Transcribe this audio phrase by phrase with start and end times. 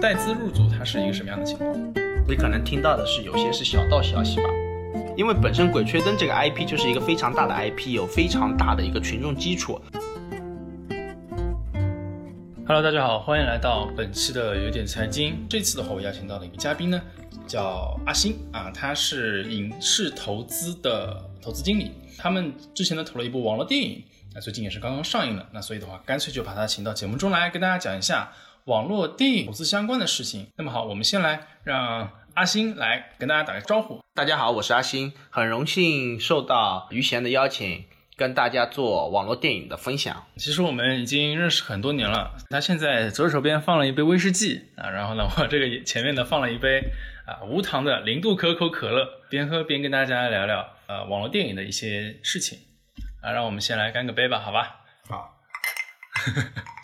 [0.00, 1.76] 带资入组它是一个什么样的情况？
[2.26, 4.44] 你可能听到的是有些是小道消息吧，
[5.14, 9.78] 因为本身《鬼吹灯》这个 IP 就是一个非常大的 IP，有非常大的一个群众基础。
[12.66, 15.44] Hello，大家好，欢迎来到本期的有点财经。
[15.50, 16.98] 这次的话，我邀请到的一个嘉宾呢，
[17.46, 21.90] 叫阿星啊，他是影视投资的投资经理。
[22.16, 24.02] 他们之前呢投了一部网络电影，
[24.34, 25.46] 那最近也是刚刚上映了。
[25.52, 28.32] 那所以的话，干脆就把他请到节目中来，跟大家讲一下
[28.70, 30.46] 网络电影投资相关的事情。
[30.56, 34.00] 那么好，我们先来让阿星来跟大家打个招呼。
[34.14, 40.24] 大家好，我是阿星，很荣幸受到于贤的邀请，跟大家做网络电影的分享。
[40.36, 42.36] 其实我们已经认识很多年了。
[42.48, 46.92] 他现在左手边放了一杯威士忌啊，然后呢，我这个前面呢放了一杯
[47.26, 52.60] 啊无糖的零度可口可乐，边喝边跟大家聊聊呃网络电影的一些事情
[53.20, 53.32] 啊。
[53.32, 54.76] 让我们先来干个杯吧，好吧？
[55.08, 55.40] 好。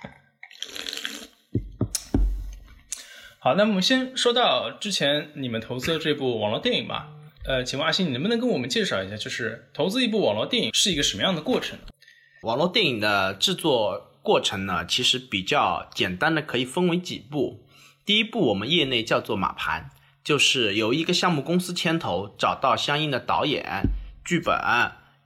[3.46, 7.06] 好，那我们先说到之前你们投资的这部网络电影吧。
[7.44, 11.78] 呃，请问阿星，你能不能跟我们介绍一下，就是投资一部网络电影是一个什么样的过程？
[12.42, 17.64] 网络电影的制作过程呢，其实比较简单的，可以分为几步。
[18.04, 19.90] 第一步，我们业内叫做码盘，
[20.24, 23.84] 就是由一个项目公司牵头，找到相应的导演、
[24.24, 24.58] 剧本、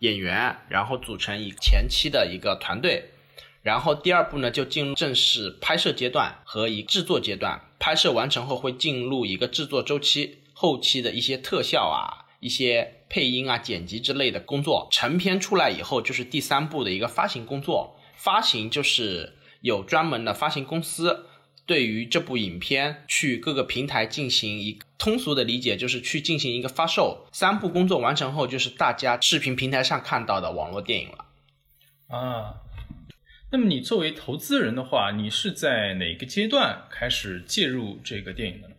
[0.01, 3.13] 演员，然后组成一前期的一个团队。
[3.63, 7.59] 然后第二步呢，就进入正式拍摄阶段和一制作阶段。
[7.81, 14.87] 拍摄完成后，会进入一个制作周期，后期的一些特效啊、一些配音啊、剪辑之类的工作。
[14.93, 17.97] 成片出来以后，就是第三步的一个发行工作。
[18.15, 21.25] 发行就是有专门的发行公司，
[21.65, 27.27] 对于这部影片去各个平台进行一通俗的理解，就是去进行一个发售。
[27.33, 31.25] 三步工作完成后，就是大家视频平台上看到的网络电影了。
[32.09, 32.55] 啊。
[33.53, 38.75] 那么你作为投资人的话，你是在哪个阶段开始介入这个电影的呢？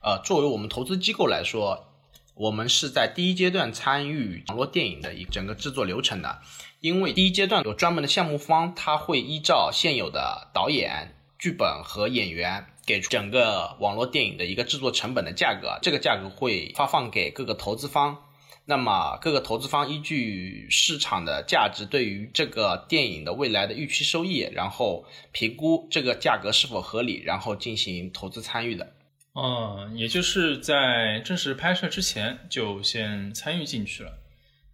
[0.00, 1.86] 呃，作为我们投资机构来说，
[2.34, 6.40] 我们是在第一阶段参与网络电影的一整个制作流程的。
[6.80, 18.18] 因为第一阶段有专门的项目方，他会依照现有的导演、剧本和演员，给出整个网络电影的一个制作成本的价格，这个价格会发放给各个投资方。
[18.64, 28.92] 那么各个投资方依据市场的价值，对于这个电影的未来的预期收益，然后评估这个价格是否合理，然后进行投资参与的。
[29.34, 34.18] 嗯，也就是在正式拍摄之前就先参与进去了。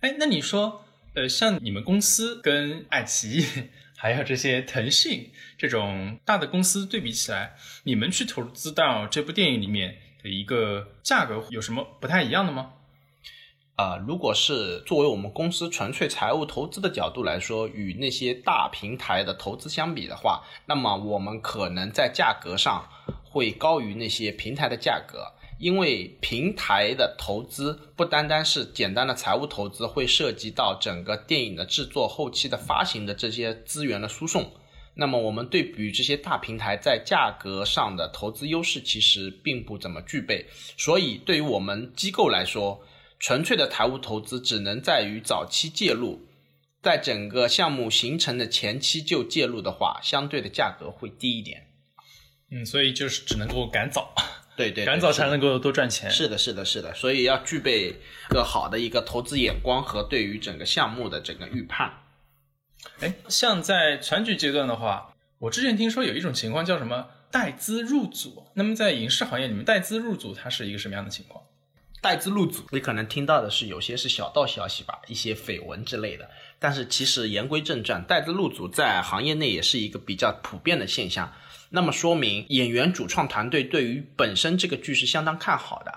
[0.01, 0.85] 哎，那你说，
[1.15, 3.45] 呃，像你们公司跟爱奇艺
[3.97, 12.73] 还有这些腾讯这种大的公司对比起来，你们去投资到这部电影里面的一个价格有什么不太一样的吗？
[13.79, 22.89] 呃，如果是作为我们公司纯粹财务投资的角度来说，与那些大平台的投资相比的话，那么我们可能在价格上
[23.23, 34.51] 会高于那些平台的价格，因为平台的投资不单单是简单的财务投资，会涉及到整个电影的制作、后期的发行的这些资源的输送。
[34.95, 40.47] 那么我们对比这些大平台在价格上的投资优势，其实并不怎么具备，
[40.77, 42.83] 所以对于我们机构来说，
[43.19, 46.27] 纯粹的财务投资只能在于早期介入，
[46.83, 51.67] 在整个项目形成的前期就介入的话，相对的价格会低一点。
[52.51, 54.15] 嗯，所以就是只能够赶早，
[54.57, 56.11] 对对， 赶早才能够多赚钱。
[56.11, 57.89] 是的，是的，是的，所以要具备
[58.31, 61.93] 一个好的一个投资眼光和对于整个项目的整个预判。
[63.01, 71.45] 哎，像在全局阶段的话，我之前听说有一种情况叫什么带资入组，那么在影视行业里面，带资入组它是一个什么样的情况？
[72.01, 76.31] 带资入组，你可能听到的是有些是小道消息吧，一些绯闻之类的。
[76.59, 81.33] 但是其实言归正传，带资入组在行业内也是一个比较普遍的现象。
[81.71, 85.93] 那么说明演员主创团队对于本身这个剧是相当看好的，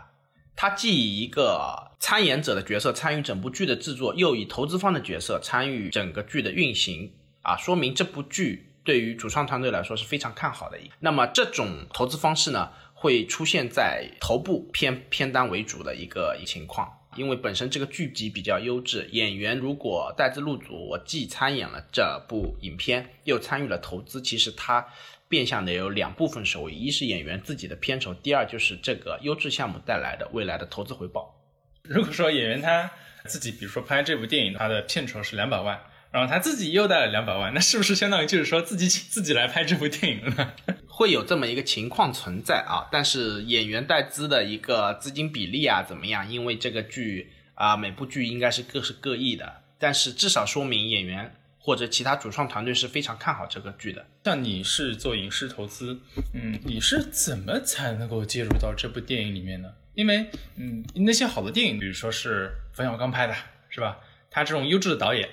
[0.56, 10.78] 他既以一个参演者的角色参与整部剧的制作，又以投资方的角色参与整个剧的运行啊，说明这部剧对于主创团队来说是非常看好的。
[11.00, 12.72] 那么这种投资方式呢？
[13.02, 24.86] 会出现在头部偏偏单为主的一个情况，因为本身这个剧集比较优质，演员如果带资入组，我既参演了这部影片，又参与了投资，其实它
[25.28, 31.36] 变相的有两部分收益，一是演员自己的片酬，第二就是这个优质项目带来的未来的投资回报。
[31.82, 32.92] 如果说演员他
[33.26, 35.82] 自己，比如说拍这部电影，他的片酬是两百万。
[36.12, 40.56] 然后他自己又带了两百万，那是不是相当于就是说自己请自己来拍这部电影了？
[40.94, 46.30] 会有这么一个情况存在啊，但是演员带资的一个资金比例啊怎么样？
[46.30, 54.06] 因为这个剧啊、每部剧应该是各是各异的，但是至少说明演员或者其他主创团队是非常看好这个剧的。
[54.26, 56.00] 像你是做影视投资，
[56.34, 59.72] 嗯，你是怎么才能够介入到这部电影里面呢？
[59.94, 63.36] 因为，嗯，那些好的电影，比如说是冯小刚拍的，
[63.70, 63.98] 是吧？
[64.30, 65.30] 他这种优质的导演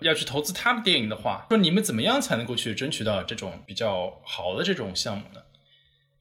[0.00, 5.40] 要去投资他的电影的话，说你们怎么样才能够去争取到这种比较好的这种项目呢？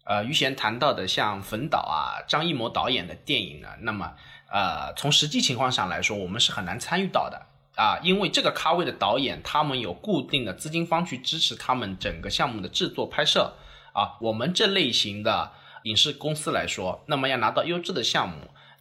[0.06, 4.14] 呃，于贤谈到的像冯导啊、张艺谋导演的电影呢，那么，
[4.52, 13.56] 呃，从实际情况上来说，我们是很难参与到的啊，因为这个咖位的导演，他们有固定的资金方去支持他们整个项目的制作拍摄
[13.94, 14.16] 啊。
[14.22, 15.52] 我们这类型的
[15.84, 18.36] 影视公司来说，那么要拿到优质的项目，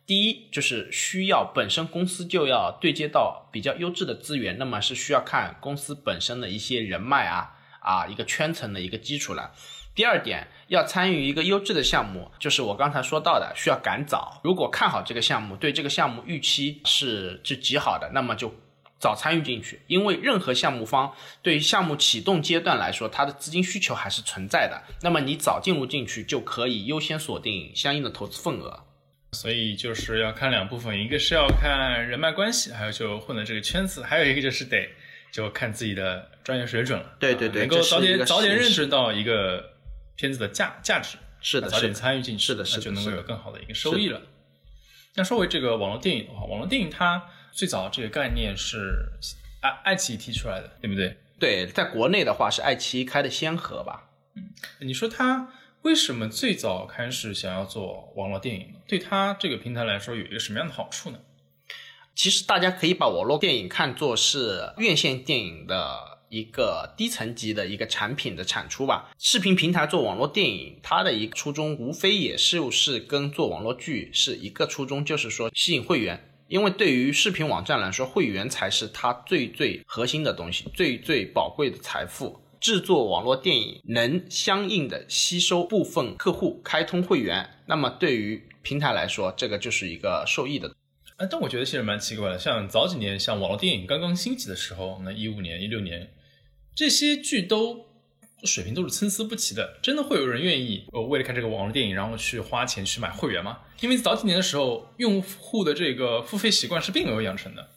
[0.06, 9.52] 第一就是需要本身公司就要对接到比较优质的资源，那么是需要看公司本身的一些人脉啊啊一个圈层的一个基础了。
[9.94, 14.40] 第二点，要参与一个优质的项目，就是我刚才说到的，需要赶早。
[14.42, 18.52] 如果看好这个项目，对这个项目预期是是极好的，那么就
[18.98, 19.80] 早参与进去。
[19.86, 24.82] 因为任何项目方对于项目启动阶段来说，它的资金需求还是存在的。
[25.02, 28.84] 那么你早进入进去，就可以优先锁定相应的投资份额。
[29.34, 34.88] 所以就是要看两部分，一个是要看人脉关系，还有就混的这个圈子，还有一个就是得
[35.32, 37.16] 就看自己的专业水准了。
[37.18, 39.74] 对对对，能够早点早点认识到一个
[40.16, 44.22] 片子的价价值，是的早点参与进去，是的是的那就能够有更好的一个收益了。
[45.16, 49.10] 那说回这个网络电影的话，网络电影它最早这个概念是
[49.60, 51.16] 爱爱奇艺提出来的，对不对？
[51.38, 54.10] 对，在国内的话是爱奇艺开的先河吧。
[54.36, 55.48] 嗯你说它
[55.84, 58.78] 为什么最早开始想要做网络电影呢？
[58.86, 61.18] 对它这个平台来说有一个什么样的好处呢？
[62.14, 69.10] 其实大家可以把网络电影看作是院线电影的一个低层级的一个产品的产出吧。
[69.18, 76.30] 视频平台做网络电影，它的一个初衷无非也就是跟做网络剧是一个初衷，就是说吸引会员。
[76.48, 82.40] 因为对于视频网站来说，会员才是它最最核心的东西，最最宝贵的财富。
[82.64, 90.74] 制作网络电影能相应的吸收部分客户，开通会员，那么对于平台来说，这个就是一个受益的
[91.18, 96.10] 啊，但我觉得其实蛮奇怪的，像早几年像网络电影刚刚兴起的时候，那一五年、一六年，
[96.74, 97.84] 这些剧都
[98.44, 103.58] 水平都是参差不齐的，真的会有人愿意呃为了看这个网络电影，然后去花钱去买会员吗？
[103.82, 107.68] 因为早几年的时候，用户的这个付费习惯是并没有养成的。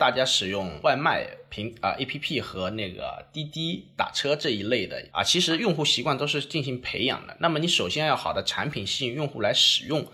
[0.00, 7.36] 大家使用外卖平啊、A P P 和那个滴滴打车这一类的啊，其实用户习惯都是进行培养的。
[7.38, 10.06] 那么你首先要好的产品吸引用户来使用，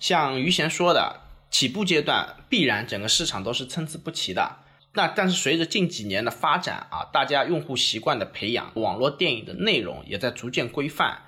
[0.00, 1.20] 像于贤说的，
[1.50, 4.60] 起步阶段必然整个市场都是参差不齐的。
[4.94, 11.18] 那但是随着近几年的发展啊，大家用户习惯的培养，网络电影的内容也在逐渐规范，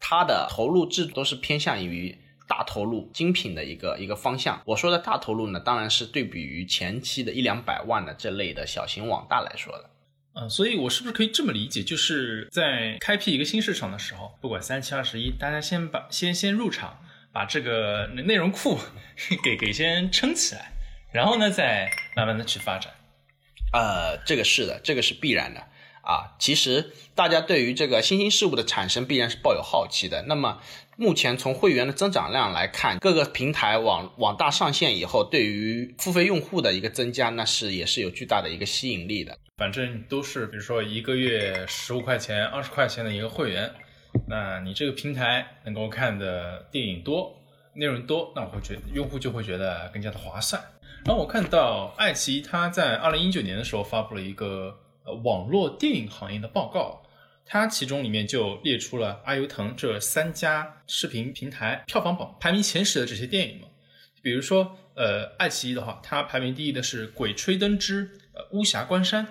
[0.00, 2.18] 它的投入制度都是偏向于
[2.50, 4.60] 大投入、精品的一个一个方向。
[4.64, 9.90] 我说的大投入呢，当然是对比于前期的一两百万的这类的小型网大来说的。
[10.34, 16.98] 嗯，所以我是不是可以这么理解，就是在开辟一个新市场的时候，不管三七二十一，大家先把先先入场，
[17.32, 18.78] 把这个内容库
[19.44, 20.72] 给给先撑起来，
[21.12, 22.92] 然后呢再慢慢的去发展。
[23.72, 25.62] 呃，这个是的，这个是必然的
[26.02, 26.36] 啊。
[26.38, 30.22] 其实大家对于这个新兴事物的产生必然是抱有好奇的。
[30.28, 30.60] 那么
[30.96, 39.38] 目前从会员的增长量来看，各个平台网网大上线以后，对于付费用户的一个增加，那是也是有巨大的一个吸引力的。
[39.56, 43.70] 反正都是比如说一个月十五块钱、二十块钱的一个会员，
[44.26, 47.34] 那你这个平台能够看的电影多、
[47.74, 50.62] 内容多，那我会觉得用户就会觉得更加的划算。
[51.04, 54.74] 然后我看到爱奇艺它在二零一九年的时候发布了一个
[55.14, 57.02] 网络电影行业的报告，
[57.44, 63.68] 它其中里面就列出了阿尤腾这三家视频平台票房榜排名前十的这些电影嘛。
[64.22, 69.26] 比如说，呃，爱奇艺的话，它排名第一的是《鬼吹灯之呃巫峡关山》。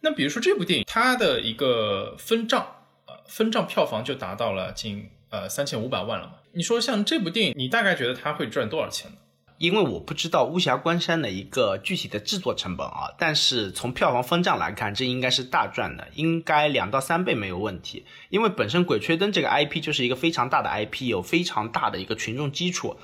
[0.00, 2.66] 那比如说这部电影，它的一个分账，
[3.06, 6.34] 呃，分账票房就达到了近呃三千五百万了嘛。
[6.52, 9.16] 你说像这部电影，你大概觉得它会赚多少钱呢？
[9.64, 18.04] 因为我不知道巫峡关山的一个具体的制作成本啊，但是从票房分账来看，这应该是大赚的，应该两到三倍没有问题。
[18.28, 22.94] 因为本身《鬼吹灯》这个 IP 就是一个非常大的 IP，有非常大的一个群众基础，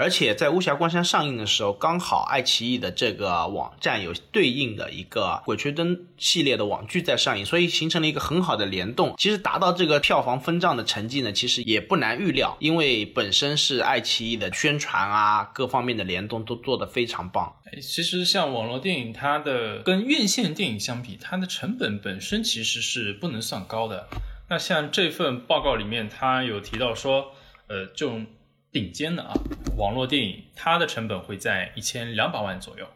[0.00, 9.14] 而且在巫峡关山上映的时候，刚好爱奇艺的这个网站有对应的一个《鬼吹灯》系列的网剧在上映，所以形成了一个很好的联动。
[9.18, 17.52] 其实达到这个票房分账的成绩呢，其实也不难预料，因为本身是爱奇艺的宣传啊，各方面的联动都做得非常棒。
[17.82, 24.08] 其实像网络电影，它的跟院线电影相比，它的成本本身其实是不能算高的。
[24.48, 27.32] 那像这份报告里面，它有提到说，
[27.68, 28.24] 呃，这种
[28.72, 29.34] 顶尖的啊
[29.76, 32.86] 网络电影，它的成本会在一千两百万左右，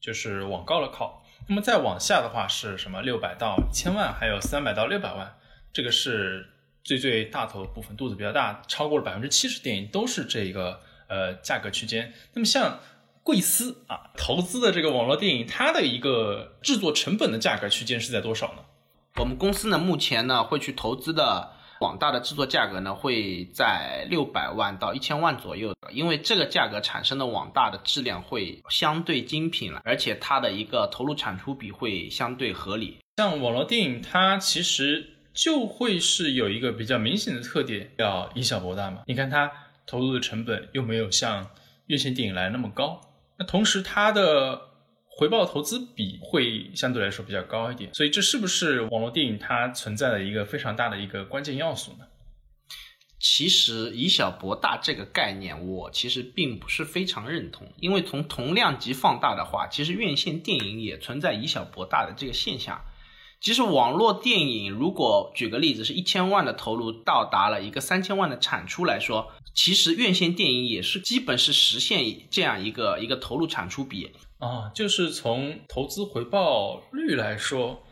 [0.00, 1.22] 就是往高了靠。
[1.48, 3.02] 那么再往下的话是什么？
[3.02, 5.36] 六百到千万，还有三百到六百万，
[5.72, 6.48] 这个是
[6.82, 12.12] 最最大头部分，肚子比较大，超过了百分之七十电影都是这个呃价格区间。
[12.32, 12.80] 那么像
[13.22, 18.64] 贵司啊投资的这个网络电影，它的一个制作成本的价格区间是在多少呢？
[19.16, 21.52] 我们公司呢目前呢会去投资的。
[21.82, 32.98] 网大的制作价格呢，会在六百万到一千万左右，因为这个价格产生的网大的质量会相对精品了，而且它的一个投入产出比会相对合理。
[33.16, 39.02] 像网络电影，它其实就会是有一个比较明显的特点，要以小博大嘛。
[39.06, 39.50] 你看它
[39.84, 41.48] 投入的成本又没有像
[41.88, 43.00] 院线电影来那么高，
[43.36, 44.71] 那同时它的。
[45.18, 52.06] 回报投资比会相对来说比较高一点，所以这是不是网络电影它存在的一个非常大的一个关键要素呢？
[53.20, 62.82] 其实以小博大这个概念，我其实并不是非常认同，因为从同量级放大的话，其实院线电影也存在以小博大的这个现象。
[63.40, 74.10] 其实网络电影如果举个例子，是一千万的投入到达了一个三千万的产出来说，其实院线电影也是基本是实现这样一个一个投入产出比。
[74.42, 77.84] 啊，就是从投资回报率来说，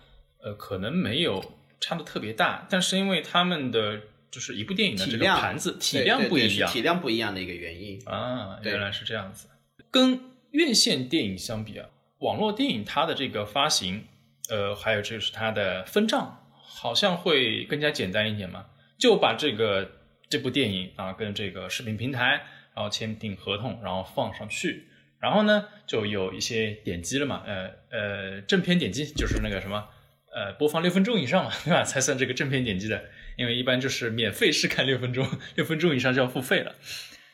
[0.43, 1.41] 呃，可能没有
[1.79, 4.01] 差的特别大，但是因为他们的
[4.33, 9.47] 就是一部电影的这个盘子体量不一样，体量不一样的一个原因啊，原来是这样子。
[9.93, 10.19] 跟
[10.51, 11.89] 院线电影相比啊，
[12.19, 14.05] 网络电影它的这个发行，
[14.49, 18.67] 呃，还有就是它的分账，好像会更加简单一点嘛，
[18.99, 19.89] 就把这个
[20.29, 22.43] 这部电影啊跟这个视频平台，
[22.75, 24.89] 然后签订合同，然后放上去。
[25.21, 29.87] 然后呢，就有一些点击了嘛，呃呃，正片点击就是那个什么，
[30.35, 31.85] 呃，播放六分钟以上嘛， 对吧？
[31.85, 33.05] 才算这个正片点击的，
[33.37, 36.75] 因为一般就是免费试看六分钟， 六分钟以上就要付费了。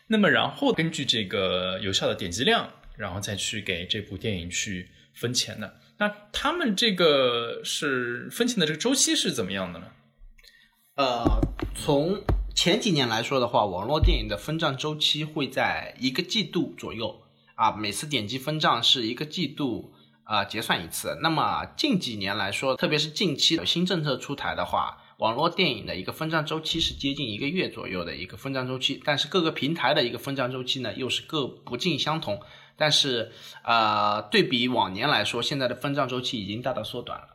[0.08, 5.80] 那么然后根据这个有效的点击量，然后再去给这部电影去分钱的。
[5.98, 9.86] 那他们这个是分钱的这个周期是怎么样的呢？
[10.96, 11.40] 呃，
[11.74, 12.22] 从
[12.54, 17.22] 前几年来说的话，网络电影的分账周期会在一个季度左右。
[17.56, 19.92] 啊，每次点击分账是一个季度
[20.24, 21.18] 啊结算一次。
[21.22, 29.02] 那么近几年来说，特别是近期有新政策出台的话，网络电影的一个分账周期是接近一个月左右的一个分账周期。
[29.04, 32.40] 但是各个平台的一个分账周期呢，又是各不尽相同。
[32.76, 33.32] 但是
[33.64, 37.28] 呃，对比往年来说，现在的分账周期已经大大缩短了。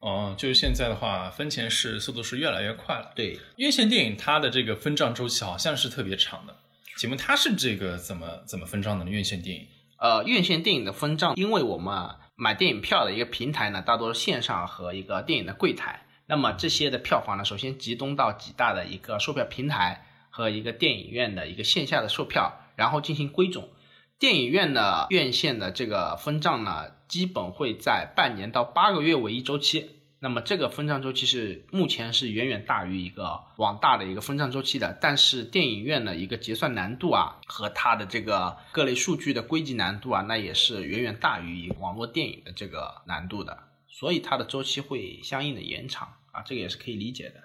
[0.00, 3.12] 哦，就是现在的话，分钱是速度是越来越快了。
[3.14, 6.56] 对，院线电影它的这个分账周期好像是特别长的。
[6.96, 9.10] 请问他是这个怎么怎么分账的呢？
[9.10, 9.66] 院线电影，
[9.98, 16.06] 呃，院线电影的分账，因为我们买电影票的一个平台呢，大多是线上和一个电影的柜台。
[16.26, 23.68] 那么这些的票房呢，首先集中到几大的一个售票平台和一个电影院的一个线下的售票，然后进行归总。
[24.18, 29.90] 电影院的院线的这个分账呢，基本会在半年到八个月为一周期。
[30.24, 47.42] 那么这个分账周期是目前是远远大于一个网大的一个分账周期的，但是电影院的一个结算难度啊和它的这个各类数据的归集难度啊，那也是远远大于网络电影的这个难度的，所以它的周期会相应的延长啊，这个也是可以理解的。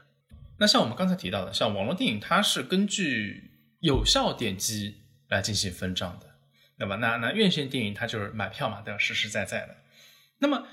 [0.58, 6.28] 那像我们刚才提到的，像网络电影，它是根据有效点击来进行分账的，
[6.78, 8.98] 那么那那院线电影它就是买票嘛，都要？
[8.98, 9.76] 实实在在的，
[10.38, 10.66] 那么。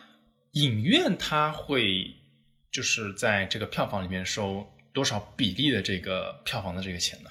[0.56, 2.16] 影院它会
[2.72, 7.28] 就是在这个票房里面收多少比例的这个票房的这个钱呢？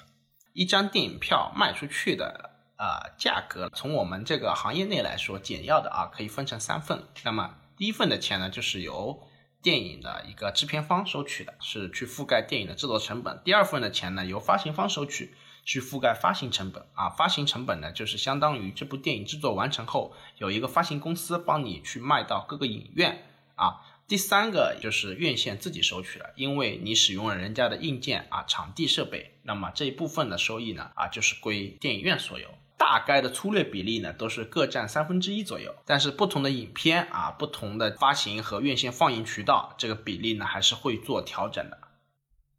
[0.52, 7.02] 一张电影票卖出去的啊价格，从我们这个行业内来说，简要的啊可以分成三份。
[7.24, 9.20] 那么第一份的钱呢，就是由
[9.60, 13.42] 电影的一个制片方收取的，是去覆盖电影的制作成本。
[13.44, 15.34] 第二份的钱呢，由发行方收取。
[15.66, 23.82] 去覆盖发行成本啊，发行成本呢，就是相当于这部电影制作完成后，有一个发行公司帮你去卖到各个影院啊。
[24.06, 32.48] 第三个就是院线自己收取了，因为你使用了人家的硬件啊、场地设备，那么这一部分的收益呢啊，就是归电影院所有。
[32.78, 35.74] 大概的粗略比例呢，都是各占三分之一左右。
[35.84, 41.78] 但是不同的影片啊，不同的发行和院线放映渠道，这个比例呢，还是会做调整的。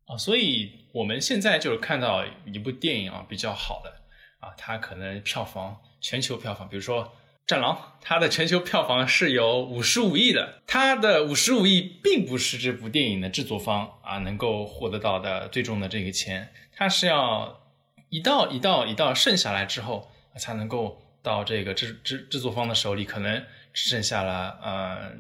[0.08, 3.94] 啊，所以我们现在就是看到一部电影啊，比较好的
[4.40, 7.04] 啊，它可能票房全球票房，比如说
[7.46, 17.62] 《战狼》，它的全球票房是有五十五亿的，它的五十五亿并不是这部电影的制作方啊能够获得到的最终的这个钱，它是要
[18.10, 25.12] 一道一道一道剩下来之后，才能够到这个制制制作方的手里，可能只剩下了呃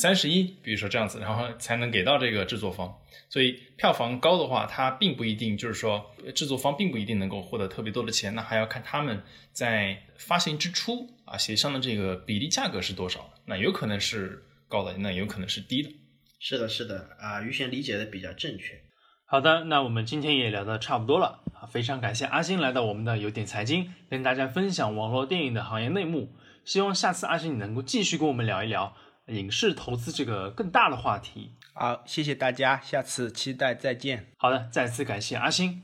[0.00, 2.94] 三十一，比如说这样子，然后才能给到这个制作方。
[3.28, 9.20] 所以票房高的话，它并不一定就是说制作方并不一定能够获得特别多的钱，那还要看他们
[9.52, 13.28] 在发行之初啊协商的这个比例价格是多少。
[13.44, 15.90] 那有可能是高的，那有可能是低的。
[16.38, 18.80] 是的，是的啊，于贤理解的比较正确。
[19.26, 26.32] 好的，那我们今天也聊得差不多了啊，非常感谢阿星来到我们的有点财经，跟大家分享网络电影的行业内幕。
[26.64, 28.94] 希望下次阿星你能够继续跟我们聊一聊
[29.28, 31.52] 影视投资这个更大的话题。
[31.74, 34.32] 好，谢谢大家，下次期待再见。
[34.36, 35.82] 好的，再次感谢阿星。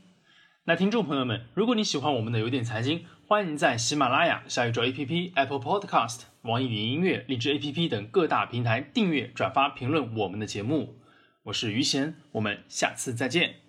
[0.65, 10.99] 那听众朋友们，如果你喜欢我们的有点财经，欢迎在喜马拉雅、小宇宙 APP、Apple Podcast、网易云音乐、荔枝 APP 等各大平台订阅、转发、评论我们的节目。
[11.43, 13.64] 我是于贤，我们下次再见。